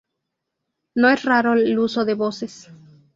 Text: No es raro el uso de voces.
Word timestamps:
No 0.95 1.09
es 1.09 1.21
raro 1.25 1.53
el 1.53 1.77
uso 1.77 2.05
de 2.05 2.15
voces. 2.15 2.71